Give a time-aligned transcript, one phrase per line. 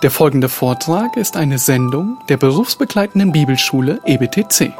[0.00, 4.72] Der folgende Vortrag ist eine Sendung der berufsbegleitenden Bibelschule EBTC.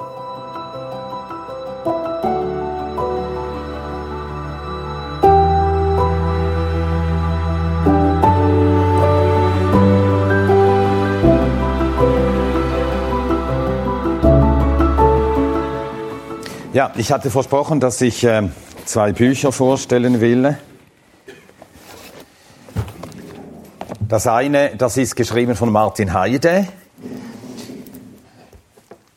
[16.72, 18.48] Ja, ich hatte versprochen, dass ich äh,
[18.84, 20.56] zwei Bücher vorstellen will.
[24.08, 26.66] Das eine, das ist geschrieben von Martin Heide.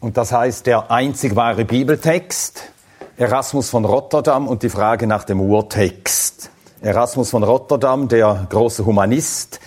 [0.01, 2.73] Und das heißt der einzig wahre Bibeltext,
[3.15, 6.51] Erasmus von Rotterdam und die Frage nach dem Urtext.
[6.81, 9.61] Erasmus von Rotterdam, der große Humanist,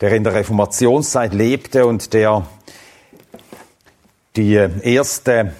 [0.00, 2.44] der in der Reformationszeit lebte und der
[4.34, 5.52] die erste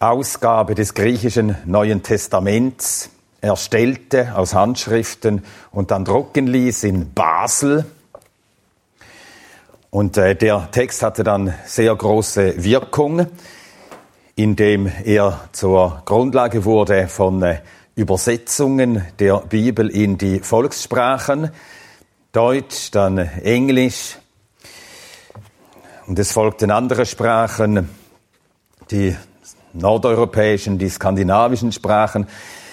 [0.00, 3.10] Ausgabe des griechischen Neuen Testaments
[3.40, 7.84] erstellte aus Handschriften und dann drucken ließ in Basel.
[9.90, 13.26] Und äh, der Text hatte dann sehr große Wirkung,
[14.36, 17.60] indem er zur Grundlage wurde von äh,
[17.96, 21.50] Übersetzungen der Bibel in die Volkssprachen,
[22.32, 24.16] Deutsch, dann Englisch,
[26.10, 27.88] und es folgten andere Sprachen,
[28.90, 29.16] die
[29.72, 32.26] nordeuropäischen, die skandinavischen Sprachen.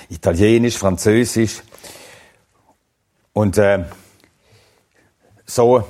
[0.09, 1.61] Italienisch, Französisch.
[3.33, 3.83] Und äh,
[5.45, 5.83] so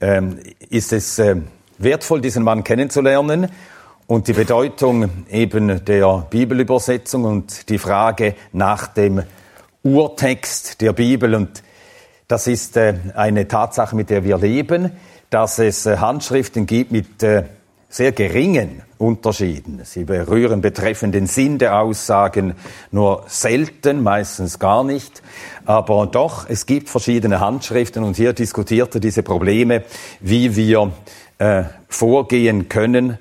[0.00, 0.22] äh,
[0.68, 1.36] ist es äh,
[1.78, 3.48] wertvoll, diesen Mann kennenzulernen
[4.06, 9.22] und die Bedeutung eben der Bibelübersetzung und die Frage nach dem
[9.82, 11.34] Urtext der Bibel.
[11.34, 11.62] Und
[12.28, 14.92] das ist äh, eine Tatsache, mit der wir leben,
[15.30, 17.44] dass es äh, Handschriften gibt mit äh,
[17.88, 19.80] sehr geringen Unterschieden.
[19.84, 22.54] Sie berühren betreffend den Sinn der Aussagen
[22.92, 25.22] nur selten, meistens gar nicht.
[25.64, 29.82] Aber doch, es gibt verschiedene Handschriften und hier diskutierte diese Probleme,
[30.20, 30.92] wie wir
[31.38, 33.18] äh, vorgehen können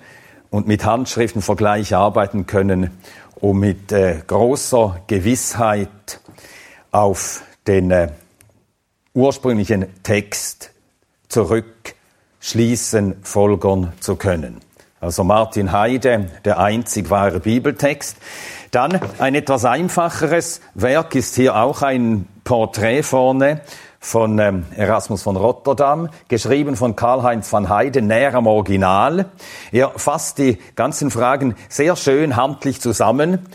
[0.52, 2.92] und mit Handschriftenvergleich arbeiten können,
[3.40, 6.20] um mit äh, großer Gewissheit
[6.92, 8.10] auf den äh,
[9.16, 10.70] ursprünglichen Text
[11.28, 14.62] zurückschließen, folgern zu können
[15.02, 18.18] also Martin Heide, der einzig wahre Bibeltext.
[18.70, 23.62] Dann ein etwas einfacheres Werk ist hier auch ein Porträt vorne
[24.00, 29.26] von ähm, Erasmus von Rotterdam, geschrieben von Karl-Heinz van Heide, näher am Original.
[29.72, 33.48] Er fasst die ganzen Fragen sehr schön handlich zusammen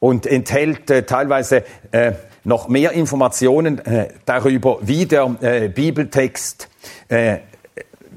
[0.00, 2.12] und enthält äh, teilweise äh,
[2.44, 6.68] noch mehr Informationen äh, darüber, wie der äh, Bibeltext
[7.08, 7.38] äh,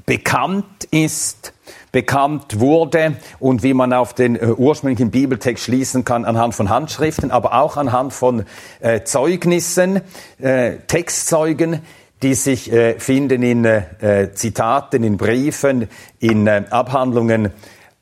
[0.06, 1.52] bekannt ist,
[1.94, 7.30] bekannt wurde und wie man auf den äh, ursprünglichen Bibeltext schließen kann anhand von Handschriften,
[7.30, 8.46] aber auch anhand von
[8.80, 10.00] äh, Zeugnissen,
[10.40, 11.82] äh, Textzeugen,
[12.20, 15.88] die sich äh, finden in äh, Zitaten, in Briefen,
[16.18, 17.52] in äh, Abhandlungen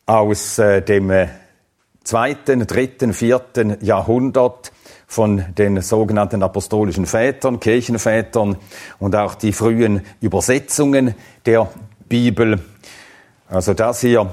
[0.06, 1.12] aus dem
[2.02, 4.72] zweiten, dritten, vierten Jahrhundert
[5.06, 8.56] von den sogenannten apostolischen Vätern, Kirchenvätern
[8.98, 11.14] und auch die frühen Übersetzungen
[11.46, 11.70] der
[12.08, 12.58] Bibel
[13.52, 14.30] also das hier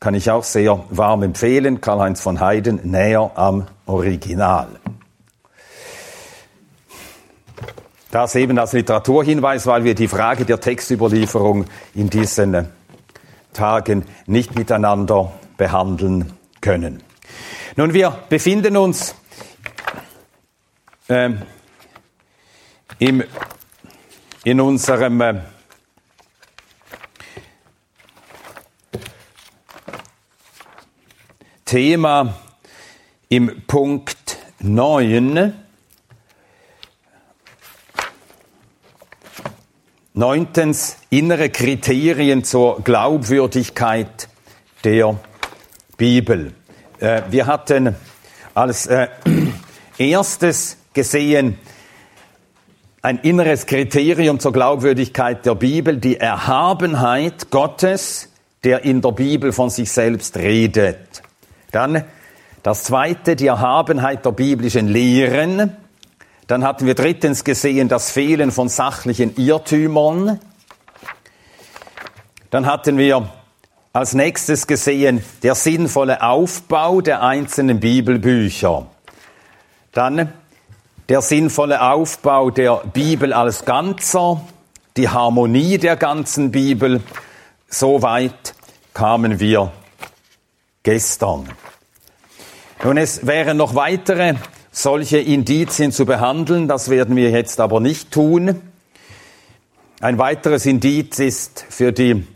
[0.00, 1.80] kann ich auch sehr warm empfehlen.
[1.80, 4.68] Karl-Heinz von Heiden, näher am Original.
[8.10, 12.68] Das eben als Literaturhinweis, weil wir die Frage der Textüberlieferung in diesen
[13.52, 17.04] Tagen nicht miteinander behandeln können.
[17.76, 19.14] Nun, wir befinden uns
[21.06, 21.30] äh,
[22.98, 23.22] im,
[24.42, 25.34] in unserem äh,
[31.70, 32.34] Thema
[33.28, 35.54] im Punkt 9.
[40.14, 44.28] Neuntens, innere Kriterien zur Glaubwürdigkeit
[44.82, 45.20] der
[45.96, 46.54] Bibel.
[46.98, 47.94] Äh, wir hatten
[48.52, 49.06] als äh,
[49.96, 51.56] erstes gesehen,
[53.00, 58.28] ein inneres Kriterium zur Glaubwürdigkeit der Bibel, die Erhabenheit Gottes,
[58.64, 61.22] der in der Bibel von sich selbst redet.
[61.72, 62.04] Dann
[62.62, 65.76] das zweite, die Erhabenheit der biblischen Lehren.
[66.46, 70.40] Dann hatten wir drittens gesehen das Fehlen von sachlichen Irrtümern.
[72.50, 73.28] Dann hatten wir
[73.92, 78.86] als nächstes gesehen der sinnvolle Aufbau der einzelnen Bibelbücher.
[79.92, 80.32] Dann
[81.08, 84.40] der sinnvolle Aufbau der Bibel als Ganzer,
[84.96, 87.02] die Harmonie der ganzen Bibel.
[87.68, 88.54] Soweit
[88.92, 89.72] kamen wir
[90.82, 91.48] gestern.
[92.82, 94.34] Nun, es wären noch weitere
[94.72, 98.60] solche Indizien zu behandeln, das werden wir jetzt aber nicht tun.
[100.00, 102.26] Ein weiteres Indiz ist für die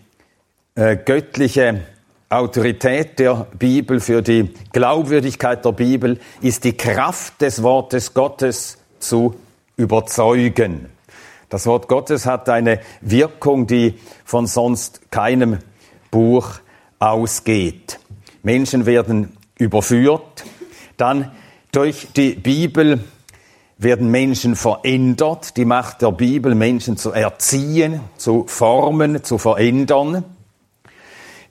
[0.74, 1.80] äh, göttliche
[2.28, 9.36] Autorität der Bibel, für die Glaubwürdigkeit der Bibel, ist die Kraft des Wortes Gottes zu
[9.76, 10.90] überzeugen.
[11.48, 13.94] Das Wort Gottes hat eine Wirkung, die
[14.24, 15.58] von sonst keinem
[16.10, 16.54] Buch
[16.98, 18.00] ausgeht.
[18.44, 20.44] Menschen werden überführt,
[20.96, 21.32] dann
[21.72, 23.02] durch die Bibel
[23.78, 30.24] werden Menschen verändert, die Macht der Bibel, Menschen zu erziehen, zu formen, zu verändern.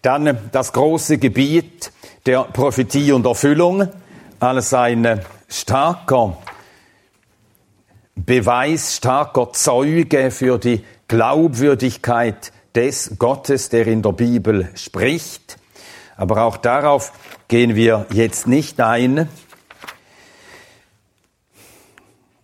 [0.02, 1.92] Dann das große Gebiet
[2.26, 3.88] der Prophetie und Erfüllung
[4.40, 6.38] als ein starker
[8.16, 15.58] Beweis, starker Zeuge für die Glaubwürdigkeit des Gottes, der in der Bibel spricht.
[16.16, 17.12] Aber auch darauf
[17.48, 19.28] gehen wir jetzt nicht ein.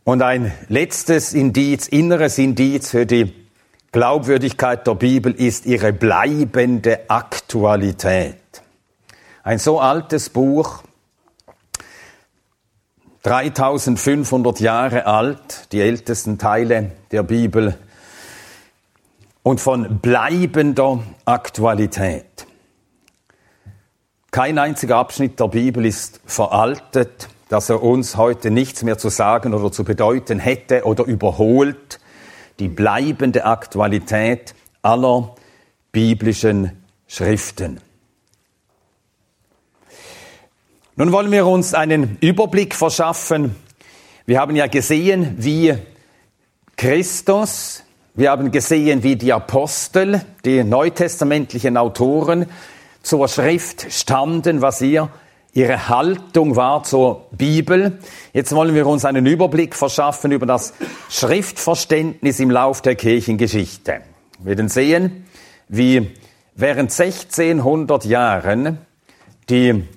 [0.03, 3.33] Und ein letztes Indiz, inneres Indiz für die
[3.91, 8.37] Glaubwürdigkeit der Bibel ist ihre bleibende Aktualität.
[9.43, 10.83] Ein so altes Buch,
[13.23, 17.77] 3500 Jahre alt, die ältesten Teile der Bibel,
[19.43, 22.45] und von bleibender Aktualität.
[24.31, 29.55] Kein einziger Abschnitt der Bibel ist veraltet, dass er uns heute nichts mehr zu sagen
[29.55, 31.99] oder zu bedeuten hätte oder überholt
[32.59, 34.53] die bleibende Aktualität
[34.83, 35.35] aller
[35.91, 37.81] biblischen Schriften.
[40.95, 43.55] Nun wollen wir uns einen Überblick verschaffen.
[44.27, 45.73] Wir haben ja gesehen, wie
[46.77, 47.83] Christus,
[48.13, 52.45] wir haben gesehen, wie die Apostel, die neutestamentlichen Autoren
[53.09, 55.09] zur Schrift standen, was ihr
[55.51, 57.97] ihre Haltung war zur Bibel.
[58.33, 60.73] Jetzt wollen wir uns einen Überblick verschaffen über das
[61.09, 64.01] Schriftverständnis im Lauf der Kirchengeschichte.
[64.37, 65.25] Wir werden sehen,
[65.69, 66.11] wie
[66.53, 68.77] während 1600 Jahren
[69.49, 69.87] die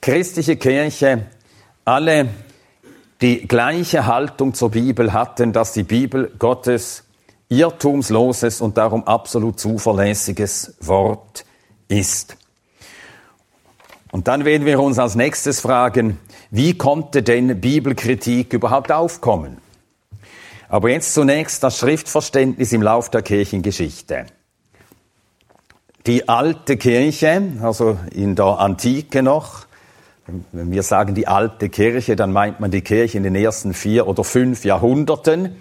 [0.00, 1.26] christliche Kirche
[1.84, 2.28] alle
[3.20, 7.02] die gleiche Haltung zur Bibel hatten, dass die Bibel Gottes
[7.48, 11.44] irrtumsloses und darum absolut zuverlässiges Wort
[11.88, 12.36] ist.
[14.12, 16.18] Und dann werden wir uns als nächstes fragen,
[16.50, 19.58] wie konnte denn Bibelkritik überhaupt aufkommen?
[20.68, 24.26] Aber jetzt zunächst das Schriftverständnis im Lauf der Kirchengeschichte.
[26.06, 29.66] Die alte Kirche, also in der Antike noch,
[30.52, 34.06] wenn wir sagen die alte Kirche, dann meint man die Kirche in den ersten vier
[34.06, 35.56] oder fünf Jahrhunderten.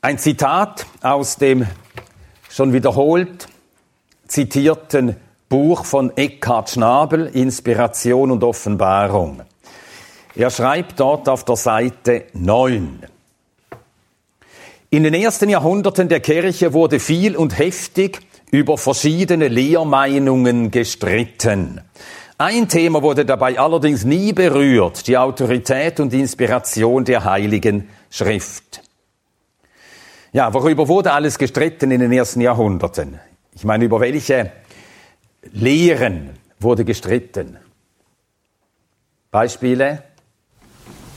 [0.00, 1.66] Ein Zitat aus dem
[2.48, 3.48] schon wiederholt
[4.26, 5.16] zitierten
[5.48, 9.42] Buch von Eckhard Schnabel, Inspiration und Offenbarung.
[10.34, 13.00] Er schreibt dort auf der Seite 9.
[14.90, 21.80] In den ersten Jahrhunderten der Kirche wurde viel und heftig über verschiedene Lehrmeinungen gestritten.
[22.38, 28.82] Ein Thema wurde dabei allerdings nie berührt, die Autorität und Inspiration der Heiligen Schrift.
[30.32, 33.20] Ja, worüber wurde alles gestritten in den ersten Jahrhunderten?
[33.54, 34.52] Ich meine, über welche
[35.52, 37.58] Lehren wurde gestritten?
[39.30, 40.02] Beispiele?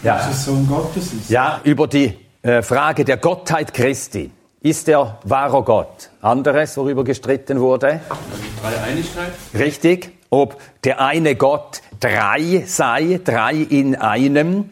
[0.04, 0.18] Ja.
[0.18, 1.30] Dass es Sohn Gottes ist.
[1.30, 4.32] Ja, über die äh, Frage der Gottheit Christi.
[4.62, 6.10] Ist er wahrer Gott?
[6.22, 8.02] Anderes, worüber gestritten wurde?
[8.10, 9.32] Die Dreieinigkeit.
[9.54, 10.12] Richtig.
[10.30, 14.72] Ob der eine Gott drei sei, drei in einem.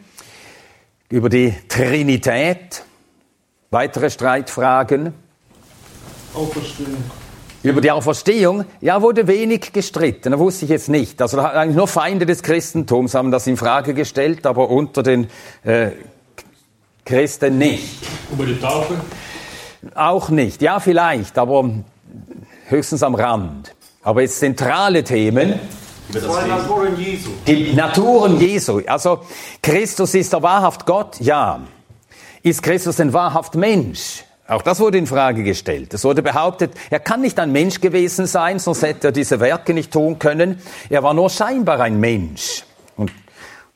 [1.08, 2.84] Über die Trinität.
[3.70, 5.14] Weitere Streitfragen.
[6.34, 7.02] Auferstehung.
[7.66, 10.30] Über die Auferstehung, ja, wurde wenig gestritten.
[10.30, 11.20] Da wusste ich jetzt nicht.
[11.20, 15.28] Also eigentlich nur Feinde des Christentums haben das in Frage gestellt, aber unter den
[15.64, 15.90] äh,
[17.04, 18.06] Christen nicht.
[18.32, 18.94] Über die Taufe?
[19.96, 20.62] Auch nicht.
[20.62, 21.70] Ja, vielleicht, aber
[22.68, 23.74] höchstens am Rand.
[24.02, 25.58] Aber jetzt zentrale Themen.
[26.08, 27.30] Die Naturen Jesu.
[27.46, 28.80] Die Naturen Jesu.
[28.86, 29.22] Also
[29.60, 31.16] Christus ist er wahrhaft Gott?
[31.18, 31.60] Ja.
[32.44, 34.22] Ist Christus denn wahrhaft Mensch?
[34.48, 35.92] Auch das wurde in Frage gestellt.
[35.92, 39.74] Es wurde behauptet, er kann nicht ein Mensch gewesen sein, sonst hätte er diese Werke
[39.74, 40.60] nicht tun können.
[40.88, 42.64] Er war nur scheinbar ein Mensch.
[42.96, 43.10] Und,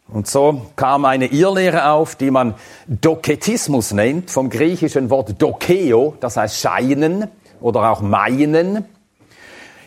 [0.09, 2.55] und so kam eine Irrlehre auf, die man
[2.87, 7.27] Doketismus nennt, vom griechischen Wort dokeo, das heißt scheinen
[7.61, 8.85] oder auch meinen.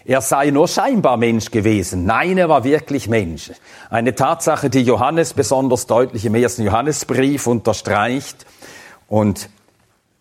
[0.03, 2.05] Er sei nur scheinbar Mensch gewesen.
[2.05, 3.51] Nein, er war wirklich Mensch.
[3.89, 8.45] Eine Tatsache, die Johannes besonders deutlich im ersten Johannesbrief unterstreicht.
[9.07, 9.49] Und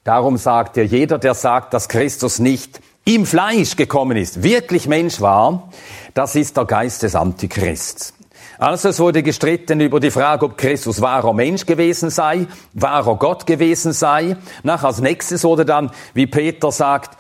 [0.04, 5.20] Darum sagt er, jeder, der sagt, dass Christus nicht im Fleisch gekommen ist, wirklich Mensch
[5.20, 5.70] war,
[6.14, 8.14] das ist der Geist des Antichrists.
[8.58, 13.46] Also es wurde gestritten über die Frage, ob Christus wahrer Mensch gewesen sei, wahrer Gott
[13.46, 14.36] gewesen sei.
[14.62, 17.16] Nach als nächstes wurde dann, wie Peter sagt,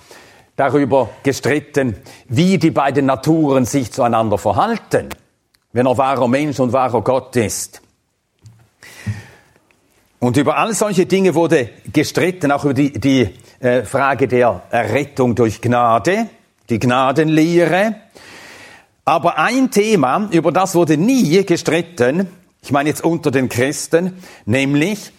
[0.56, 1.96] darüber gestritten,
[2.28, 5.08] wie die beiden Naturen sich zueinander verhalten,
[5.72, 7.82] wenn er wahrer Mensch und wahrer Gott ist.
[10.22, 15.34] Und über all solche Dinge wurde gestritten, auch über die, die äh, Frage der Errettung
[15.34, 16.28] durch Gnade,
[16.70, 17.96] die Gnadenlehre.
[19.04, 22.28] Aber ein Thema, über das wurde nie gestritten,
[22.62, 25.10] ich meine jetzt unter den Christen, nämlich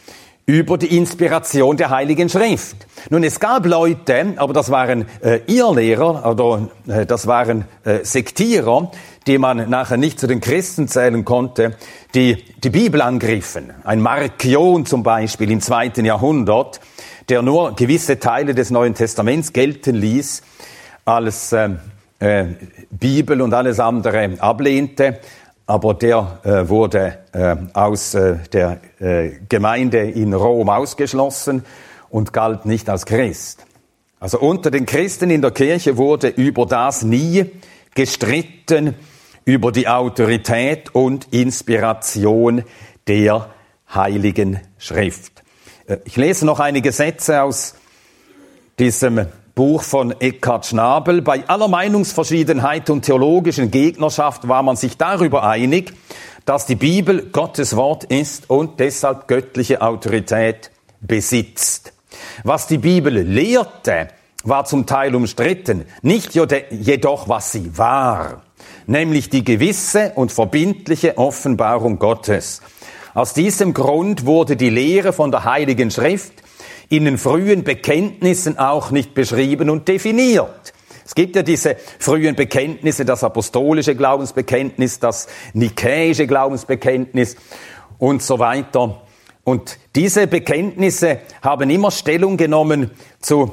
[0.46, 2.76] über die Inspiration der Heiligen Schrift.
[3.10, 8.92] Nun, es gab Leute, aber das waren äh, Irrlehrer oder äh, das waren äh, Sektierer,
[9.28, 11.76] die man nachher nicht zu den Christen zählen konnte,
[12.14, 13.72] die die Bibel angriffen.
[13.84, 16.80] Ein Markion zum Beispiel im zweiten Jahrhundert,
[17.30, 20.42] der nur gewisse Teile des Neuen Testaments gelten ließ
[21.06, 21.70] als äh,
[22.20, 22.46] äh,
[22.90, 25.20] Bibel und alles andere ablehnte,
[25.66, 31.64] aber der äh, wurde äh, aus äh, der äh, Gemeinde in Rom ausgeschlossen
[32.10, 33.66] und galt nicht als Christ.
[34.20, 37.46] Also unter den Christen in der Kirche wurde über das nie
[37.96, 38.96] gestritten,
[39.46, 42.64] über die Autorität und Inspiration
[43.08, 43.50] der
[43.94, 45.44] Heiligen Schrift.
[45.88, 47.76] Äh, ich lese noch einige Sätze aus
[48.80, 51.22] diesem Buch von Eckhard Schnabel.
[51.22, 55.94] Bei aller Meinungsverschiedenheit und theologischen Gegnerschaft war man sich darüber einig,
[56.46, 60.72] dass die Bibel Gottes Wort ist und deshalb göttliche Autorität
[61.02, 61.94] besitzt.
[62.44, 64.08] Was die Bibel lehrte,
[64.44, 68.42] war zum Teil umstritten, nicht jedoch was sie war
[68.88, 72.62] nämlich die gewisse und verbindliche Offenbarung Gottes.
[73.14, 76.34] Aus diesem Grund wurde die Lehre von der Heiligen Schrift
[76.90, 80.74] in den frühen Bekenntnissen auch nicht beschrieben und definiert.
[81.06, 87.36] Es gibt ja diese frühen Bekenntnisse, das apostolische Glaubensbekenntnis, das nikäische Glaubensbekenntnis
[87.98, 89.02] und so weiter.
[89.44, 93.52] Und diese Bekenntnisse haben immer Stellung genommen zu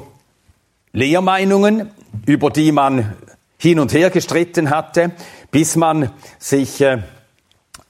[0.93, 1.91] Lehrmeinungen,
[2.25, 3.15] über die man
[3.61, 5.11] hin und her gestritten hatte,
[5.51, 6.97] bis man sich, äh,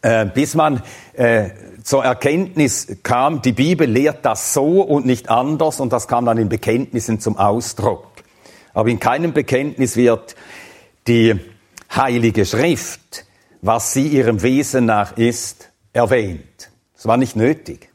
[0.01, 1.51] äh, bis man äh,
[1.81, 6.37] zur Erkenntnis kam, die Bibel lehrt das so und nicht anders und das kam dann
[6.37, 8.05] in Bekenntnissen zum Ausdruck.
[8.73, 10.35] Aber in keinem Bekenntnis wird
[11.07, 11.39] die
[11.95, 13.25] Heilige Schrift,
[13.61, 16.69] was sie ihrem Wesen nach ist, erwähnt.
[16.97, 17.89] Es war nicht nötig,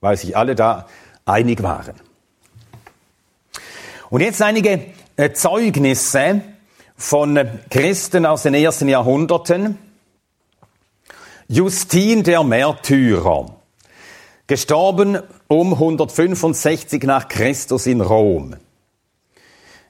[0.00, 0.88] weil sich alle da
[1.24, 1.94] einig waren.
[4.10, 4.86] Und jetzt einige
[5.16, 6.42] äh, Zeugnisse
[7.02, 9.76] von Christen aus den ersten Jahrhunderten.
[11.48, 13.56] Justin der Märtyrer,
[14.46, 15.18] gestorben
[15.48, 18.54] um 165 nach Christus in Rom.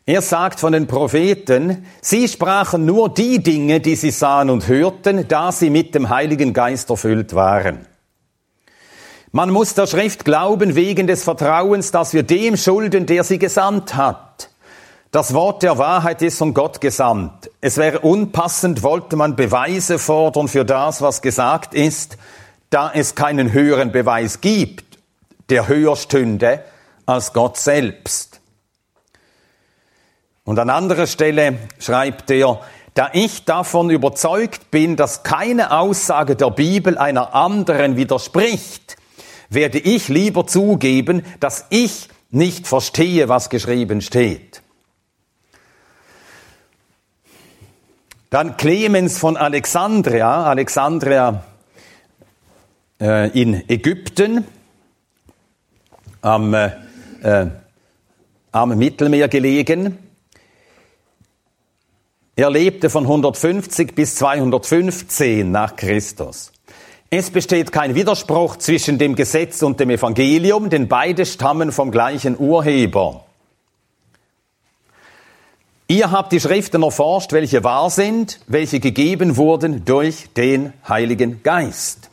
[0.07, 5.29] Er sagt von den Propheten, sie sprachen nur die Dinge, die sie sahen und hörten,
[5.29, 7.87] da sie mit dem Heiligen Geist erfüllt waren.
[9.31, 13.95] Man muss der Schrift glauben wegen des Vertrauens, dass wir dem schulden, der sie gesandt
[13.95, 14.49] hat.
[15.13, 17.51] Das Wort der Wahrheit ist von Gott gesandt.
[17.61, 22.17] Es wäre unpassend, wollte man Beweise fordern für das, was gesagt ist,
[22.71, 24.99] da es keinen höheren Beweis gibt,
[25.51, 26.65] der höher stünde
[27.05, 28.41] als Gott selbst.
[30.45, 32.63] Und an anderer Stelle schreibt er,
[32.95, 38.97] da ich davon überzeugt bin, dass keine Aussage der Bibel einer anderen widerspricht,
[39.51, 44.62] werde ich lieber zugeben, dass ich nicht verstehe, was geschrieben steht.
[48.33, 51.45] Dann Clemens von Alexandria, Alexandria
[52.99, 54.47] äh, in Ägypten,
[56.23, 56.71] am, äh,
[57.23, 57.49] äh,
[58.51, 59.99] am Mittelmeer gelegen.
[62.35, 66.53] Er lebte von 150 bis 215 nach Christus.
[67.11, 72.39] Es besteht kein Widerspruch zwischen dem Gesetz und dem Evangelium, denn beide stammen vom gleichen
[72.39, 73.27] Urheber.
[75.93, 82.09] Ihr habt die Schriften erforscht, welche wahr sind, welche gegeben wurden durch den Heiligen Geist.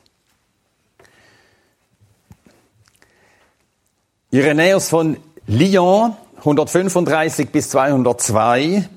[4.31, 5.15] Irenäus von
[5.47, 8.89] Lyon, 135 bis 202.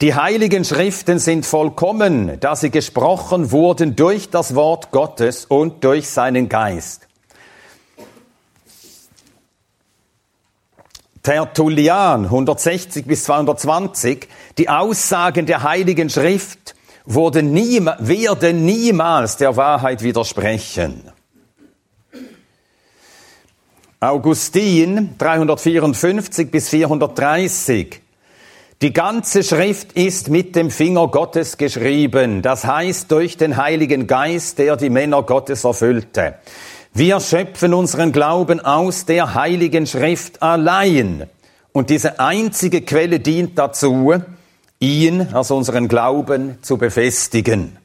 [0.00, 6.08] Die heiligen Schriften sind vollkommen, da sie gesprochen wurden durch das Wort Gottes und durch
[6.08, 7.06] seinen Geist.
[11.22, 16.74] Tertullian 160 bis 220, die Aussagen der Heiligen Schrift
[17.04, 21.02] wurden nie, werden niemals der Wahrheit widersprechen.
[24.00, 28.00] Augustin 354 bis 430,
[28.80, 34.58] Die ganze Schrift ist mit dem Finger Gottes geschrieben, das heißt durch den Heiligen Geist,
[34.58, 36.36] der die Männer Gottes erfüllte.
[36.92, 41.26] Wir schöpfen unseren Glauben aus der Heiligen Schrift allein.
[41.72, 44.14] Und diese einzige Quelle dient dazu,
[44.80, 47.78] ihn, also unseren Glauben, zu befestigen.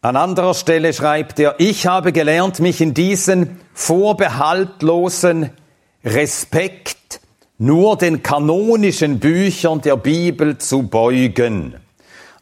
[0.00, 5.50] An anderer Stelle schreibt er, ich habe gelernt, mich in diesen vorbehaltlosen
[6.04, 7.20] Respekt
[7.58, 11.74] nur den kanonischen Büchern der Bibel zu beugen.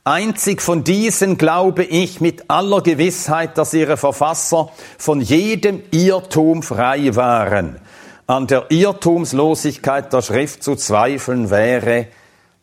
[0.06, 7.16] Einzig von diesen glaube ich mit aller Gewissheit, dass ihre Verfasser von jedem Irrtum frei
[7.16, 7.80] waren.
[8.28, 12.06] An der Irrtumslosigkeit der Schrift zu zweifeln wäre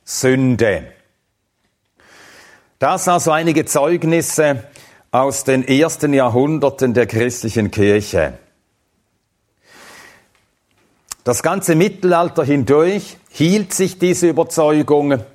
[0.06, 0.86] Sünde.
[2.80, 4.64] Das also einige Zeugnisse
[5.12, 8.38] aus den ersten Jahrhunderten der christlichen Kirche.
[11.26, 15.26] Das ganze Mittelalter hindurch hielt sich diese Überzeugung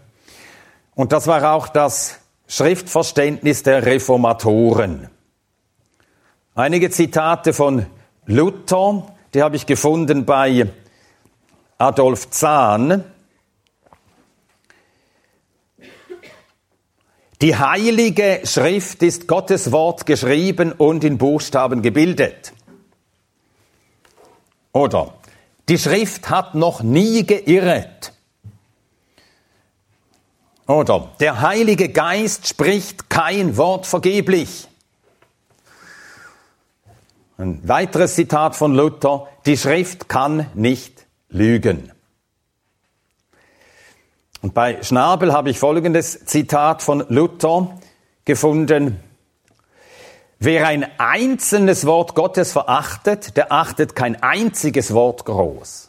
[0.98, 5.08] und das war auch das Schriftverständnis der Reformatoren.
[6.56, 7.86] Einige Zitate von
[8.26, 10.66] Luther, die habe ich gefunden bei
[11.78, 13.04] Adolf Zahn.
[17.42, 22.52] Die heilige Schrift ist Gottes Wort geschrieben und in Buchstaben gebildet.
[24.72, 25.14] Oder
[25.68, 28.17] die Schrift hat noch nie geirret.
[30.68, 34.68] Oder der Heilige Geist spricht kein Wort vergeblich.
[37.38, 41.90] Ein weiteres Zitat von Luther, die Schrift kann nicht lügen.
[44.42, 47.78] Und bei Schnabel habe ich folgendes Zitat von Luther
[48.26, 49.00] gefunden.
[50.38, 55.87] Wer ein einzelnes Wort Gottes verachtet, der achtet kein einziges Wort groß.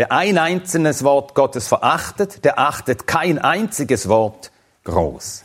[0.00, 4.50] Wer ein einzelnes Wort Gottes verachtet, der achtet kein einziges Wort
[4.84, 5.44] groß.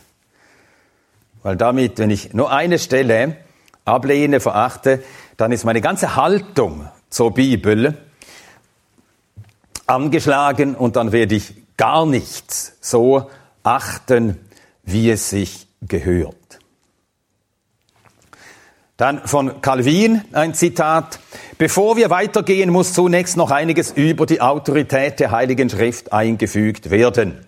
[1.42, 3.36] Weil damit, wenn ich nur eine Stelle
[3.84, 5.04] ablehne, verachte,
[5.36, 7.98] dann ist meine ganze Haltung zur Bibel
[9.86, 13.30] angeschlagen und dann werde ich gar nichts so
[13.62, 14.40] achten,
[14.84, 16.45] wie es sich gehört.
[18.96, 21.18] Dann von Calvin ein Zitat.
[21.58, 27.44] Bevor wir weitergehen, muss zunächst noch einiges über die Autorität der Heiligen Schrift eingefügt werden.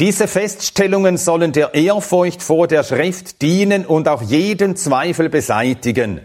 [0.00, 6.22] Diese Feststellungen sollen der Ehrfurcht vor der Schrift dienen und auch jeden Zweifel beseitigen.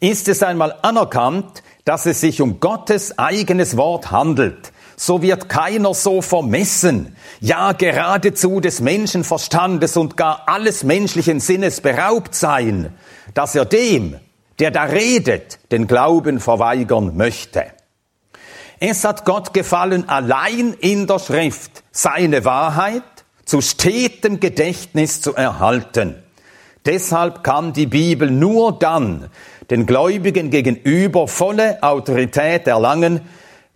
[0.00, 5.94] Ist es einmal anerkannt, dass es sich um Gottes eigenes Wort handelt, so wird keiner
[5.94, 12.92] so vermessen, ja geradezu des Menschenverstandes und gar alles menschlichen Sinnes beraubt sein,
[13.34, 14.16] dass er dem,
[14.58, 17.64] der da redet, den Glauben verweigern möchte.
[18.80, 23.02] Es hat Gott gefallen, allein in der Schrift seine Wahrheit
[23.44, 26.16] zu stetem Gedächtnis zu erhalten.
[26.84, 29.28] Deshalb kann die Bibel nur dann
[29.70, 33.20] den Gläubigen gegenüber volle Autorität erlangen,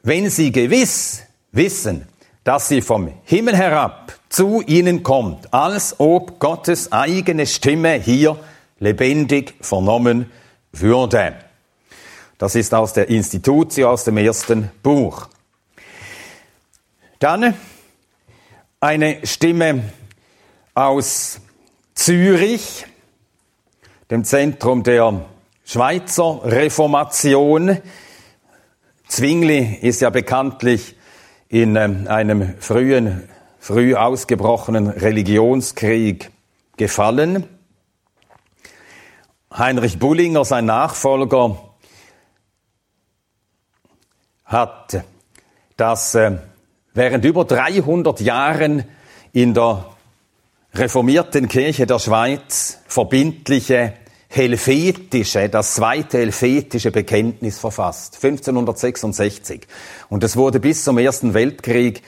[0.03, 2.07] wenn sie gewiss wissen,
[2.43, 8.37] dass sie vom Himmel herab zu ihnen kommt, als ob Gottes eigene Stimme hier
[8.79, 10.31] lebendig vernommen
[10.73, 11.37] würde.
[12.39, 15.29] Das ist aus der Institutio, aus dem ersten Buch.
[17.19, 17.55] Dann
[18.81, 19.85] eine Stimme
[20.75, 21.41] aus
[21.95, 22.85] Zürich,
[24.11, 25.25] dem Zentrum der
[25.65, 27.79] Schweizer Reformation.
[29.09, 30.97] Zwingli ist ja bekanntlich
[31.49, 36.31] in ähm, einem frühen, früh ausgebrochenen Religionskrieg
[36.77, 37.56] gefallen.
[39.53, 41.57] Heinrich Bullinger, sein Nachfolger,
[44.45, 45.05] hat
[45.77, 46.39] das äh,
[46.95, 48.85] während über 300 Jahren
[49.33, 49.87] in der
[50.75, 53.95] reformierten Kirche der Schweiz verbindliche
[54.29, 59.67] helvetische, das zweite helvetische Bekenntnis verfasst, 1566.
[60.09, 62.03] Und es wurde bis zum Ersten Weltkrieg,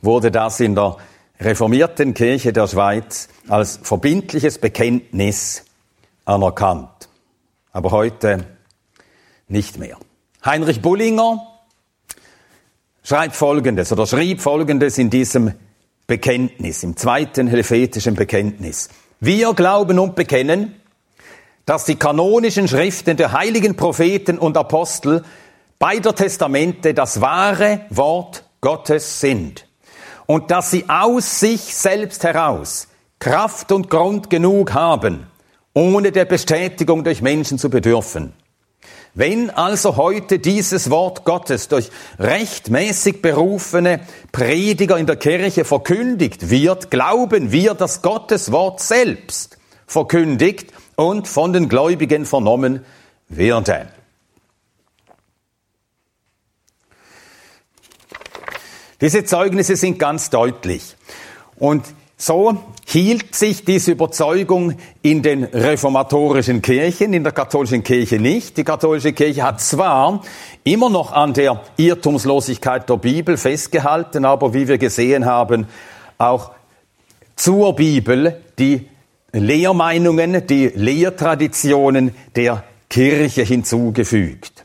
[0.00, 0.96] wurde das in der
[1.40, 5.64] reformierten Kirche der Schweiz als verbindliches Bekenntnis
[6.24, 6.94] anerkannt
[7.74, 8.46] aber heute
[9.48, 9.98] nicht mehr.
[10.44, 11.44] Heinrich Bullinger
[13.02, 15.52] schreibt Folgendes oder schrieb Folgendes in diesem
[16.06, 18.88] Bekenntnis, im zweiten helvetischen Bekenntnis.
[19.20, 20.80] Wir glauben und bekennen,
[21.66, 25.24] dass die kanonischen Schriften der heiligen Propheten und Apostel
[25.78, 29.66] beider Testamente das wahre Wort Gottes sind
[30.26, 32.86] und dass sie aus sich selbst heraus
[33.18, 35.26] Kraft und Grund genug haben,
[35.74, 38.32] ohne der Bestätigung durch Menschen zu bedürfen.
[39.16, 44.00] Wenn also heute dieses Wort Gottes durch rechtmäßig berufene
[44.32, 51.52] Prediger in der Kirche verkündigt wird, glauben wir, dass Gottes Wort selbst verkündigt und von
[51.52, 52.84] den Gläubigen vernommen
[53.28, 53.88] werde.
[59.00, 60.96] Diese Zeugnisse sind ganz deutlich.
[61.56, 61.84] Und
[62.16, 68.56] so hielt sich diese Überzeugung in den reformatorischen Kirchen, in der katholischen Kirche nicht.
[68.56, 70.22] Die katholische Kirche hat zwar
[70.62, 75.66] immer noch an der Irrtumslosigkeit der Bibel festgehalten, aber wie wir gesehen haben,
[76.18, 76.52] auch
[77.36, 78.88] zur Bibel die
[79.32, 84.64] Lehrmeinungen, die Lehrtraditionen der Kirche hinzugefügt.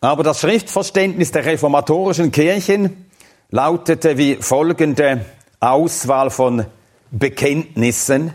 [0.00, 3.06] Aber das Schriftverständnis der reformatorischen Kirchen
[3.50, 5.24] lautete wie folgende
[5.62, 6.66] Auswahl von
[7.12, 8.32] Bekenntnissen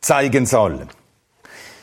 [0.00, 0.86] zeigen soll.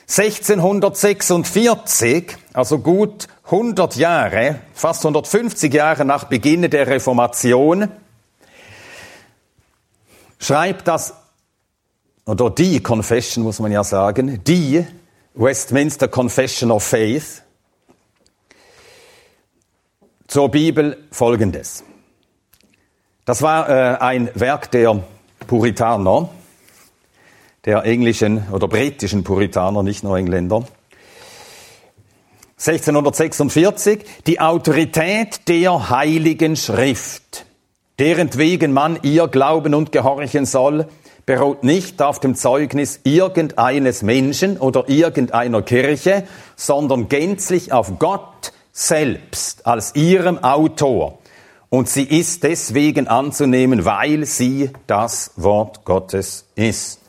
[0.07, 7.89] 1646, also gut 100 Jahre, fast 150 Jahre nach Beginn der Reformation,
[10.39, 11.13] schreibt das,
[12.25, 14.83] oder die Confession muss man ja sagen, die
[15.35, 17.43] Westminster Confession of Faith
[20.27, 21.83] zur Bibel folgendes.
[23.29, 25.03] Das war äh, ein Werk der
[25.45, 26.29] Puritaner,
[27.63, 30.63] der englischen oder britischen Puritaner, nicht nur Engländer.
[32.57, 37.45] 1646, die Autorität der Heiligen Schrift,
[37.99, 40.87] deren wegen man ihr glauben und gehorchen soll,
[41.27, 46.23] beruht nicht auf dem Zeugnis irgendeines Menschen oder irgendeiner Kirche,
[46.55, 51.18] sondern gänzlich auf Gott selbst als ihrem Autor
[51.69, 56.99] und sie ist deswegen anzunehmen, weil sie das Wort Gottes ist.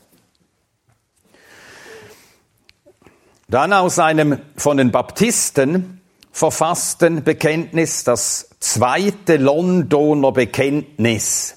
[3.49, 11.57] Dann aus einem von den Baptisten verfassten Bekenntnis, das zweite Londoner Bekenntnis,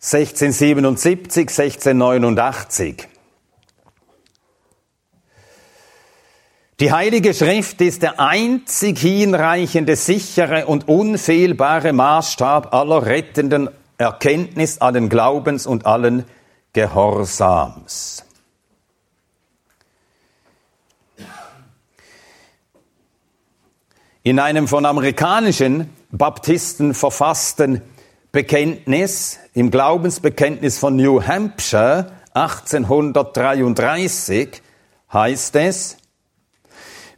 [0.00, 3.08] 1677, 1689.
[6.80, 15.08] Die Heilige Schrift ist der einzig hinreichende, sichere und unfehlbare Maßstab aller rettenden Erkenntnis, allen
[15.08, 16.24] Glaubens und allen
[16.72, 18.24] Gehorsams.
[24.24, 27.82] In einem von amerikanischen Baptisten verfassten
[28.32, 34.60] Bekenntnis, im Glaubensbekenntnis von New Hampshire 1833
[35.12, 35.98] heißt es,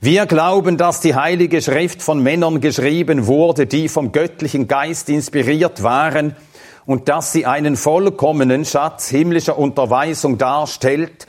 [0.01, 5.83] wir glauben, dass die Heilige Schrift von Männern geschrieben wurde, die vom göttlichen Geist inspiriert
[5.83, 6.37] waren
[6.85, 11.27] und dass sie einen vollkommenen Schatz himmlischer Unterweisung darstellt,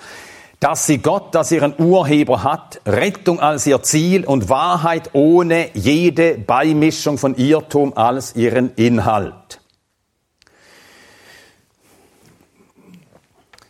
[0.59, 6.37] dass sie Gott als ihren Urheber hat, Rettung als ihr Ziel und Wahrheit ohne jede
[6.37, 9.61] Beimischung von Irrtum als ihren Inhalt.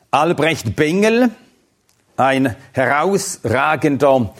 [0.10, 1.30] Albrecht Bengel,
[2.16, 4.34] ein herausragender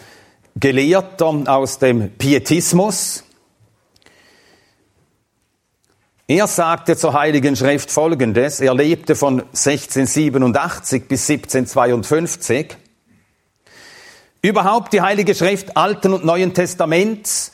[0.60, 3.22] Gelehrter aus dem Pietismus.
[6.26, 8.60] Er sagte zur Heiligen Schrift Folgendes.
[8.60, 12.76] Er lebte von 1687 bis 1752.
[14.42, 17.52] Überhaupt die Heilige Schrift Alten und Neuen Testaments,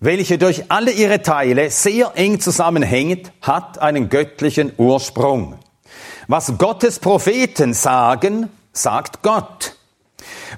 [0.00, 5.58] welche durch alle ihre Teile sehr eng zusammenhängt, hat einen göttlichen Ursprung.
[6.26, 9.75] Was Gottes Propheten sagen, sagt Gott.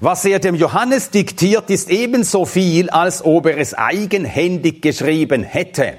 [0.01, 5.97] Was er dem Johannes diktiert, ist ebenso viel, als ob er es eigenhändig geschrieben hätte.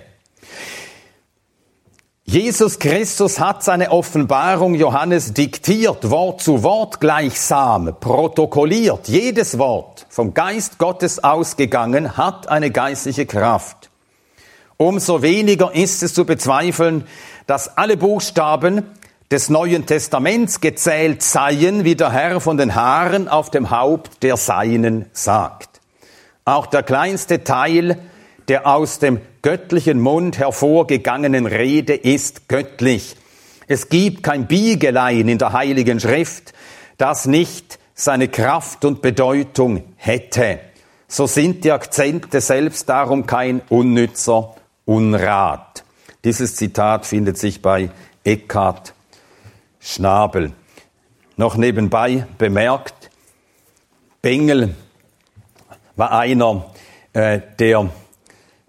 [2.24, 9.08] Jesus Christus hat seine Offenbarung Johannes diktiert, Wort zu Wort gleichsam, protokolliert.
[9.08, 13.90] Jedes Wort vom Geist Gottes ausgegangen hat eine geistliche Kraft.
[14.76, 17.04] Umso weniger ist es zu bezweifeln,
[17.46, 18.84] dass alle Buchstaben
[19.30, 24.36] des Neuen Testaments gezählt seien, wie der Herr von den Haaren auf dem Haupt der
[24.36, 25.80] Seinen sagt.
[26.44, 27.96] Auch der kleinste Teil
[28.48, 33.14] der aus dem göttlichen Mund hervorgegangenen Rede ist göttlich.
[33.68, 36.52] Es gibt kein Biegelein in der Heiligen Schrift,
[36.98, 40.58] das nicht seine Kraft und Bedeutung hätte.
[41.06, 45.84] So sind die Akzente selbst darum kein unnützer Unrat.
[46.24, 47.90] Dieses Zitat findet sich bei
[48.24, 48.94] Eckhart
[49.80, 50.52] Schnabel.
[51.36, 53.10] Noch nebenbei bemerkt,
[54.22, 54.74] Bengel
[55.96, 56.66] war einer,
[57.14, 57.90] äh, der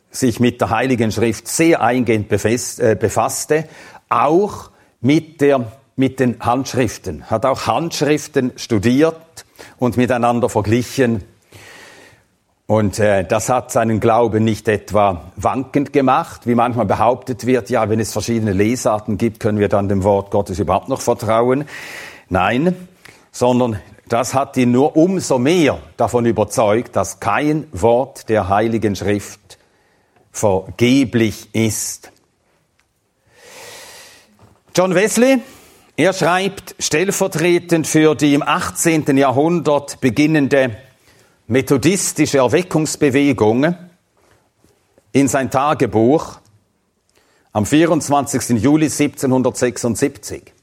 [0.09, 3.67] sich mit der Heiligen Schrift sehr eingehend äh, befasste,
[4.09, 4.71] auch
[5.01, 9.45] mit, der, mit den Handschriften, hat auch Handschriften studiert
[9.77, 11.23] und miteinander verglichen.
[12.71, 17.89] Und äh, das hat seinen Glauben nicht etwa wankend gemacht, wie manchmal behauptet wird, ja,
[17.89, 21.65] wenn es verschiedene Lesarten gibt, können wir dann dem Wort Gottes überhaupt noch vertrauen.
[22.29, 22.87] Nein,
[23.29, 29.57] sondern das hat ihn nur umso mehr davon überzeugt, dass kein Wort der Heiligen Schrift
[30.31, 32.13] vergeblich ist.
[34.73, 35.39] John Wesley,
[35.97, 39.17] er schreibt stellvertretend für die im 18.
[39.17, 40.77] Jahrhundert beginnende
[41.51, 43.75] methodistische Erweckungsbewegung
[45.11, 46.39] in sein Tagebuch
[47.51, 48.61] am 24.
[48.61, 50.53] Juli 1776.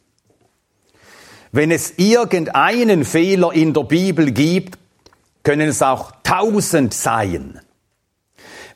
[1.53, 4.79] Wenn es irgendeinen Fehler in der Bibel gibt,
[5.43, 7.61] können es auch tausend sein.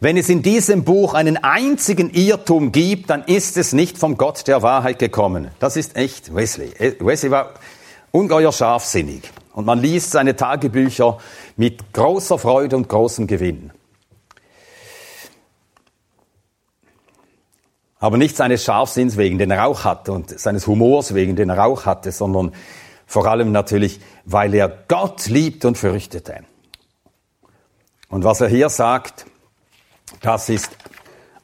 [0.01, 4.47] Wenn es in diesem Buch einen einzigen Irrtum gibt, dann ist es nicht vom Gott
[4.49, 5.49] der Wahrheit gekommen.
[5.61, 6.75] Das ist echt Wesley.
[6.99, 7.55] Wesley war
[8.11, 9.33] ungeheuer scharfsinnig.
[9.53, 11.19] Und man liest seine Tagebücher
[11.57, 13.71] mit großer Freude und großem Gewinn.
[17.99, 21.65] Aber nicht seines Scharfsinns wegen, den er auch hatte, und seines Humors wegen, den er
[21.65, 22.53] auch hatte, sondern
[23.07, 26.41] vor allem natürlich, weil er Gott liebt und fürchtete.
[28.09, 29.27] Und was er hier sagt,
[30.21, 30.71] das ist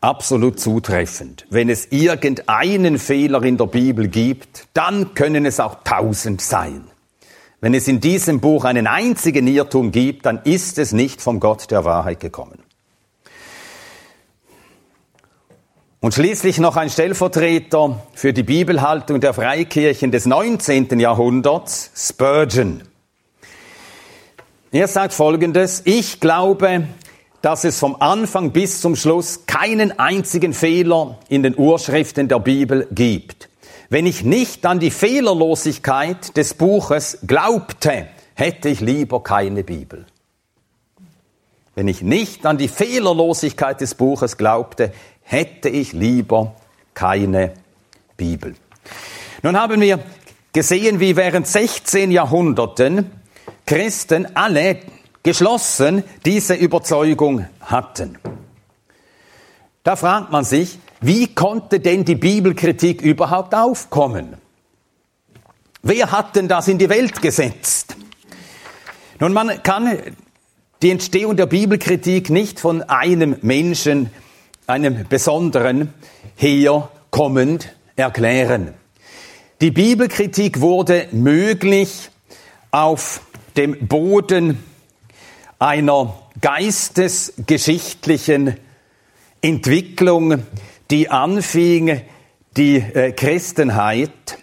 [0.00, 1.46] absolut zutreffend.
[1.48, 6.87] Wenn es irgendeinen Fehler in der Bibel gibt, dann können es auch tausend sein.
[7.60, 11.70] Wenn es in diesem Buch einen einzigen Irrtum gibt, dann ist es nicht vom Gott
[11.70, 12.62] der Wahrheit gekommen.
[16.00, 21.00] Und schließlich noch ein Stellvertreter für die Bibelhaltung der Freikirchen des 19.
[21.00, 22.82] Jahrhunderts, Spurgeon.
[24.70, 26.86] Er sagt Folgendes, ich glaube,
[27.42, 32.86] dass es vom Anfang bis zum Schluss keinen einzigen Fehler in den Urschriften der Bibel
[32.92, 33.47] gibt.
[33.90, 40.04] Wenn ich nicht an die Fehlerlosigkeit des Buches glaubte, hätte ich lieber keine Bibel.
[41.74, 46.54] Wenn ich nicht an die Fehlerlosigkeit des Buches glaubte, hätte ich lieber
[46.92, 47.54] keine
[48.16, 48.56] Bibel.
[49.42, 50.00] Nun haben wir
[50.52, 53.10] gesehen, wie während 16 Jahrhunderten
[53.64, 54.80] Christen alle
[55.22, 58.18] geschlossen diese Überzeugung hatten.
[59.82, 64.36] Da fragt man sich, wie konnte denn die Bibelkritik überhaupt aufkommen?
[65.82, 67.96] Wer hat denn das in die Welt gesetzt?
[69.20, 69.98] Nun, man kann
[70.82, 74.10] die Entstehung der Bibelkritik nicht von einem Menschen,
[74.66, 75.94] einem besonderen,
[76.36, 78.74] herkommend erklären.
[79.60, 82.10] Die Bibelkritik wurde möglich
[82.70, 83.22] auf
[83.56, 84.62] dem Boden
[85.58, 88.56] einer geistesgeschichtlichen
[89.40, 90.44] Entwicklung,
[90.90, 92.02] die anfing,
[92.56, 94.38] die äh, Christenheit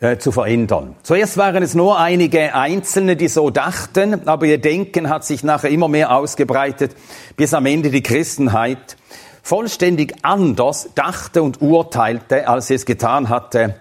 [0.00, 0.94] äh, zu verändern.
[1.02, 5.70] Zuerst waren es nur einige Einzelne, die so dachten, aber ihr Denken hat sich nachher
[5.70, 6.94] immer mehr ausgebreitet,
[7.36, 8.96] bis am Ende die Christenheit
[9.42, 13.76] vollständig anders dachte und urteilte, als sie es getan hatte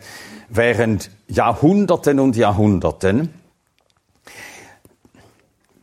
[0.50, 3.34] während Jahrhunderten und Jahrhunderten.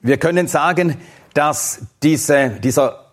[0.01, 0.97] Wir können sagen,
[1.35, 3.04] dass diese, dieser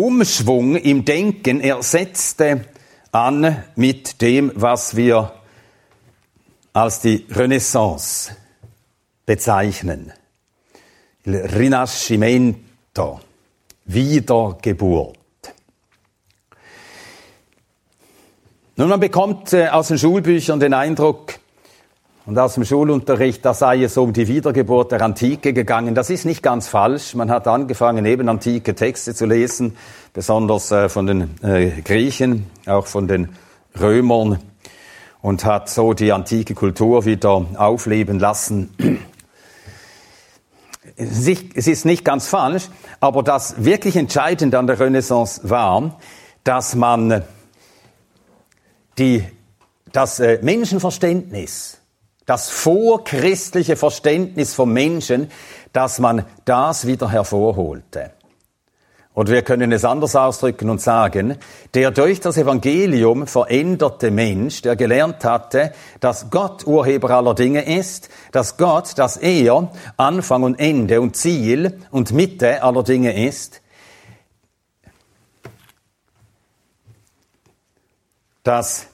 [0.00, 2.64] Umschwung im Denken ersetzte
[3.12, 5.34] an mit dem, was wir
[6.72, 8.34] als die Renaissance
[9.26, 10.12] bezeichnen.
[11.24, 13.20] Il Rinascimento,
[13.84, 15.18] Wiedergeburt.
[18.76, 21.34] Nun, man bekommt äh, aus den Schulbüchern den Eindruck,
[22.30, 25.96] und aus dem Schulunterricht, da sei es um die Wiedergeburt der Antike gegangen.
[25.96, 27.16] Das ist nicht ganz falsch.
[27.16, 29.76] Man hat angefangen, eben antike Texte zu lesen,
[30.12, 33.30] besonders äh, von den äh, Griechen, auch von den
[33.80, 34.38] Römern,
[35.22, 38.76] und hat so die antike Kultur wieder aufleben lassen.
[40.94, 42.68] Es ist nicht ganz falsch,
[43.00, 45.98] aber das wirklich Entscheidende an der Renaissance war,
[46.44, 47.24] dass man
[48.98, 49.24] die,
[49.90, 51.79] das äh, Menschenverständnis
[52.26, 55.30] das vorchristliche Verständnis vom Menschen,
[55.72, 58.12] dass man das wieder hervorholte.
[59.12, 61.36] Oder wir können es anders ausdrücken und sagen,
[61.74, 68.08] der durch das Evangelium veränderte Mensch, der gelernt hatte, dass Gott Urheber aller Dinge ist,
[68.30, 73.62] dass Gott, dass er Anfang und Ende und Ziel und Mitte aller Dinge ist,
[78.44, 78.86] dass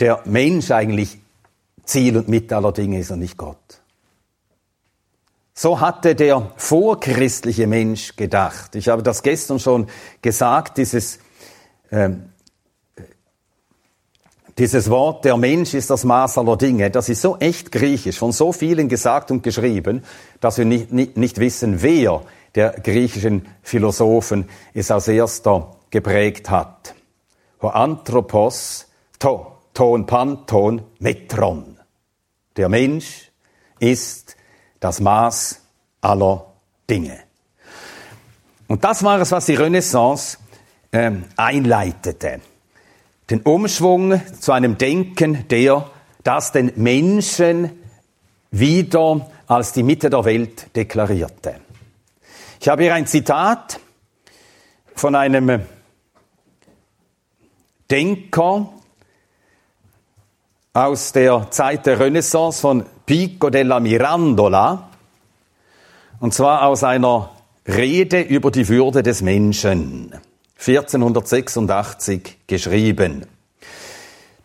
[0.00, 1.18] der Mensch eigentlich
[1.84, 3.80] Ziel und Mitte aller Dinge ist und nicht Gott.
[5.54, 8.74] So hatte der vorchristliche Mensch gedacht.
[8.74, 9.86] Ich habe das gestern schon
[10.20, 11.18] gesagt, dieses,
[11.90, 12.10] äh,
[14.56, 18.30] Dieses Wort, der Mensch ist das Maß aller Dinge, das ist so echt griechisch, von
[18.30, 20.04] so vielen gesagt und geschrieben,
[20.40, 22.22] dass wir nicht, nicht, nicht wissen, wer
[22.54, 26.94] der griechischen Philosophen es als erster geprägt hat.
[27.62, 28.86] Ho Anthropos,
[29.18, 31.73] to, ton, panton, metron.
[32.56, 33.30] Der Mensch
[33.78, 34.36] ist
[34.80, 35.60] das Maß
[36.00, 36.46] aller
[36.88, 37.18] Dinge.
[38.68, 40.38] Und das war es, was die Renaissance
[40.90, 42.40] äh, einleitete
[43.30, 45.90] den Umschwung zu einem Denken, der
[46.22, 47.70] das den Menschen
[48.50, 51.56] wieder als die Mitte der Welt deklarierte.
[52.60, 53.80] Ich habe hier ein Zitat
[54.94, 55.62] von einem
[57.90, 58.72] Denker
[60.76, 64.90] aus der Zeit der Renaissance von Pico della Mirandola,
[66.18, 67.30] und zwar aus einer
[67.66, 70.12] Rede über die Würde des Menschen.
[70.58, 73.26] 1486 geschrieben.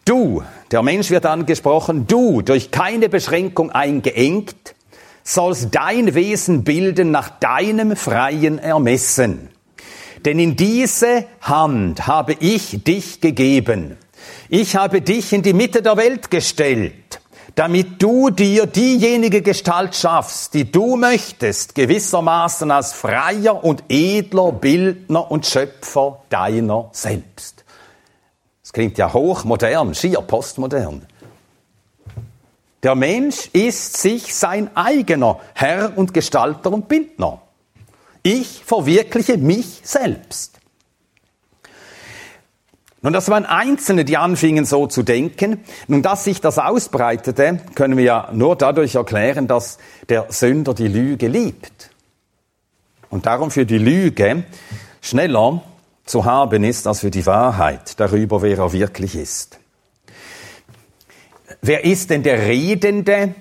[0.05, 4.75] Du, der Mensch wird angesprochen, du, durch keine Beschränkung eingeengt,
[5.23, 9.49] sollst dein Wesen bilden nach deinem freien Ermessen.
[10.25, 13.97] Denn in diese Hand habe ich dich gegeben.
[14.49, 17.19] Ich habe dich in die Mitte der Welt gestellt
[17.60, 25.29] damit du dir diejenige Gestalt schaffst, die du möchtest, gewissermaßen als freier und edler Bildner
[25.29, 27.65] und Schöpfer deiner selbst.
[28.62, 31.05] Das klingt ja hochmodern, schier postmodern.
[32.82, 37.41] Der Mensch ist sich sein eigener Herr und Gestalter und Bildner.
[38.23, 40.58] Ich verwirkliche mich selbst.
[43.01, 45.63] Nun, das waren Einzelne, die anfingen so zu denken.
[45.88, 49.77] Nun, dass sich das ausbreitete, können wir ja nur dadurch erklären, dass
[50.09, 51.91] der Sünder die Lüge liebt.
[53.09, 54.43] Und darum für die Lüge
[55.01, 55.62] schneller
[56.05, 59.59] zu haben ist, als für die Wahrheit darüber, wer er wirklich ist.
[61.62, 63.33] Wer ist denn der Redende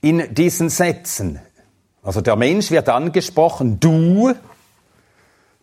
[0.00, 1.40] in diesen Sätzen?
[2.02, 4.34] Also der Mensch wird angesprochen, du,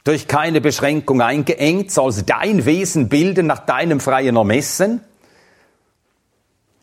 [0.04, 5.02] durch keine Beschränkung eingeengt, sollst dein Wesen bilden nach deinem freien Ermessen.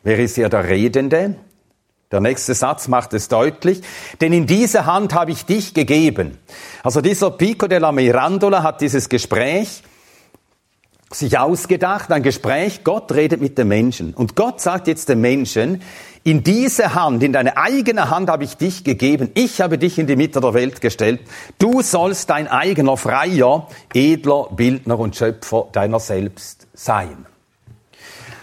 [0.03, 1.35] Wer ist hier der Redende?
[2.11, 3.83] Der nächste Satz macht es deutlich.
[4.21, 6.39] Denn in diese Hand habe ich dich gegeben.
[6.83, 9.83] Also dieser Pico della Mirandola hat dieses Gespräch
[11.11, 14.13] sich ausgedacht, ein Gespräch, Gott redet mit dem Menschen.
[14.15, 15.83] Und Gott sagt jetzt dem Menschen,
[16.23, 19.31] in diese Hand, in deine eigene Hand habe ich dich gegeben.
[19.35, 21.21] Ich habe dich in die Mitte der Welt gestellt.
[21.59, 27.25] Du sollst dein eigener freier, edler Bildner und Schöpfer deiner selbst sein.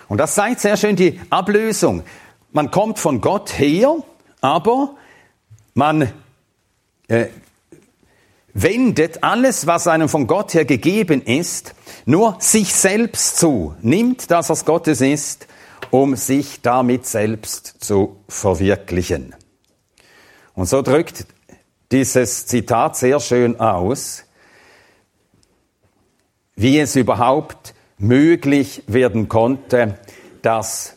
[0.07, 2.03] Und das zeigt sehr schön die Ablösung.
[2.51, 3.97] Man kommt von Gott her,
[4.41, 4.95] aber
[5.73, 6.11] man
[7.07, 7.25] äh,
[8.55, 14.49] wendet alles, was einem von Gott her gegeben ist, nur sich selbst zu, nimmt das,
[14.49, 15.47] was Gottes ist,
[15.91, 19.35] um sich damit selbst zu verwirklichen.
[20.55, 21.27] Und so drückt
[21.91, 24.23] dieses Zitat sehr schön aus,
[26.55, 29.99] wie es überhaupt möglich werden konnte,
[30.41, 30.95] dass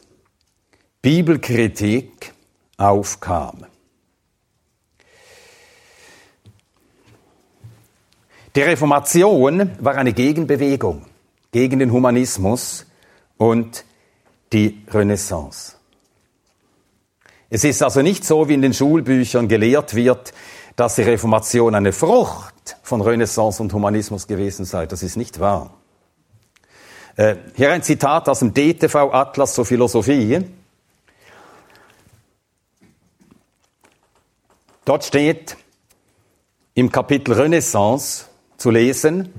[1.02, 2.32] Bibelkritik
[2.76, 3.66] aufkam.
[8.58, 11.06] Die Reformation war eine Gegenbewegung
[11.52, 12.86] gegen den Humanismus
[13.36, 13.84] und
[14.52, 15.76] die Renaissance.
[17.50, 20.34] Es ist also nicht so, wie in den Schulbüchern gelehrt wird,
[20.74, 24.86] dass die Reformation eine Frucht von Renaissance und Humanismus gewesen sei.
[24.86, 25.72] Das ist nicht wahr.
[27.14, 30.40] Äh, hier ein Zitat aus dem DTV Atlas zur Philosophie.
[34.84, 35.56] Dort steht
[36.74, 38.27] im Kapitel Renaissance
[38.58, 39.32] zu lesen,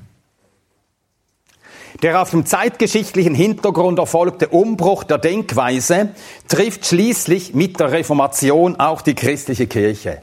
[2.02, 6.10] der auf dem zeitgeschichtlichen Hintergrund erfolgte Umbruch der Denkweise
[6.48, 10.22] trifft schließlich mit der Reformation auch die christliche Kirche.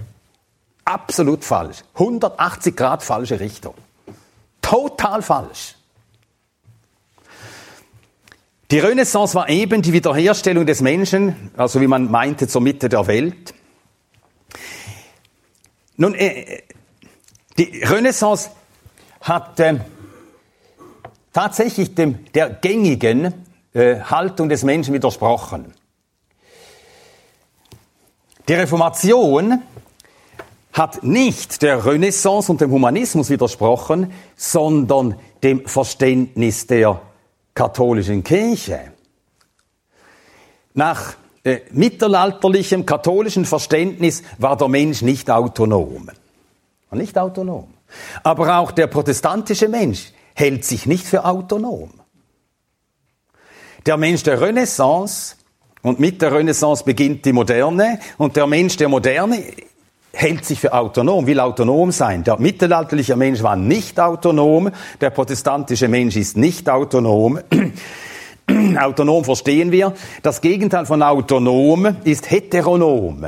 [0.84, 1.84] Absolut falsch.
[1.94, 3.74] 180 Grad falsche Richtung.
[4.62, 5.74] Total falsch.
[8.70, 13.06] Die Renaissance war eben die Wiederherstellung des Menschen, also wie man meinte, zur Mitte der
[13.06, 13.54] Welt.
[15.96, 16.62] Nun, äh,
[17.58, 18.50] die Renaissance
[19.20, 19.78] hat äh,
[21.32, 23.34] tatsächlich dem, der gängigen
[23.72, 25.74] äh, Haltung des Menschen widersprochen.
[28.48, 29.62] Die Reformation
[30.72, 37.00] hat nicht der Renaissance und dem Humanismus widersprochen, sondern dem Verständnis der
[37.54, 38.92] katholischen Kirche.
[40.74, 46.10] Nach äh, mittelalterlichem katholischen Verständnis war der Mensch nicht autonom.
[46.92, 47.75] Nicht autonom.
[48.22, 51.90] Aber auch der protestantische Mensch hält sich nicht für autonom.
[53.86, 55.36] der Mensch der Renaissance
[55.82, 59.42] und mit der Renaissance beginnt die Moderne und der Mensch der Moderne
[60.12, 62.24] hält sich für autonom, will autonom sein.
[62.24, 64.70] Der mittelalterliche Mensch war nicht autonom,
[65.00, 67.38] der protestantische Mensch ist nicht autonom.
[68.78, 69.92] autonom verstehen wir.
[70.22, 73.26] Das Gegenteil von autonom ist heteronom.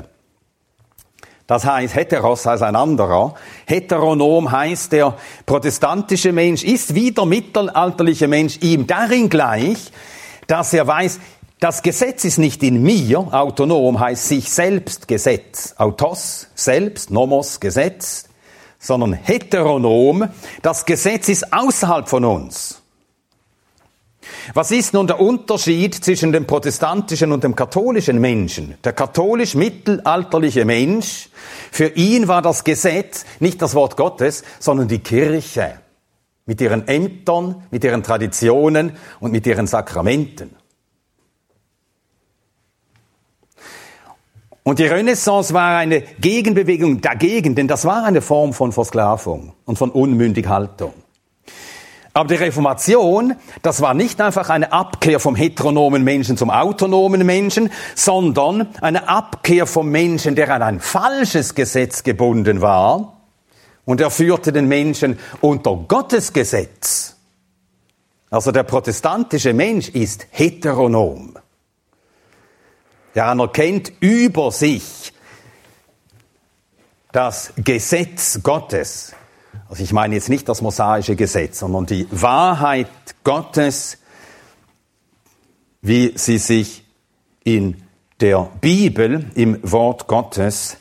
[1.49, 3.35] Das heißt, heteros heißt ein anderer.
[3.67, 9.91] Heteronom heißt, der protestantische Mensch ist wie der mittelalterliche Mensch ihm darin gleich,
[10.47, 11.19] dass er weiß,
[11.59, 18.29] das Gesetz ist nicht in mir, autonom heißt sich selbst Gesetz, autos, selbst, nomos, Gesetz,
[18.79, 20.29] sondern heteronom,
[20.61, 22.83] das Gesetz ist außerhalb von uns.
[24.55, 28.75] Was ist nun der Unterschied zwischen dem protestantischen und dem katholischen Menschen?
[28.85, 31.29] Der katholisch-mittelalterliche Mensch,
[31.71, 35.81] für ihn war das Gesetz nicht das Wort Gottes, sondern die Kirche
[36.47, 40.57] mit ihren Ämtern, mit ihren Traditionen und mit ihren Sakramenten.
[44.69, 49.79] Und die Renaissance war eine Gegenbewegung dagegen, denn das war eine Form von Versklavung und
[49.79, 50.93] von Unmündighaltung.
[52.15, 57.71] Aber die Reformation, das war nicht einfach eine Abkehr vom heteronomen Menschen zum autonomen Menschen,
[57.95, 63.21] sondern eine Abkehr vom Menschen, der an ein falsches Gesetz gebunden war.
[63.85, 67.17] Und er führte den Menschen unter Gottes Gesetz.
[68.31, 71.39] Also der protestantische Mensch ist heteronom.
[73.15, 75.13] Er anerkennt über sich
[77.13, 79.15] das Gesetz Gottes.
[79.69, 82.89] Also ich meine jetzt nicht das mosaische Gesetz, sondern die Wahrheit
[83.23, 83.99] Gottes,
[85.83, 86.85] wie sie sich
[87.45, 87.83] in
[88.21, 90.79] der Bibel, im Wort Gottes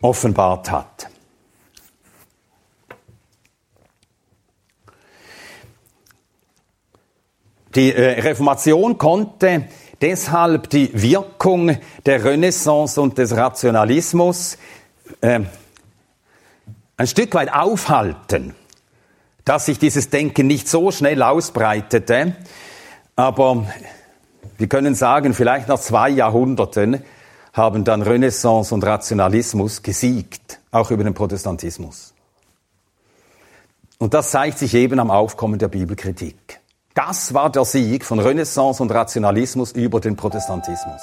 [0.00, 1.08] offenbart hat.
[7.76, 9.68] Die äh, Reformation konnte
[10.00, 11.76] deshalb die Wirkung
[12.06, 14.58] der Renaissance und des Rationalismus
[15.20, 15.40] äh,
[16.96, 18.54] ein Stück weit aufhalten,
[19.44, 22.36] dass sich dieses Denken nicht so schnell ausbreitete,
[23.16, 23.66] aber
[24.58, 27.02] wir können sagen, vielleicht nach zwei Jahrhunderten
[27.52, 32.14] haben dann Renaissance und Rationalismus gesiegt, auch über den Protestantismus.
[33.98, 36.60] Und das zeigt sich eben am Aufkommen der Bibelkritik.
[36.94, 41.02] Das war der Sieg von Renaissance und Rationalismus über den Protestantismus.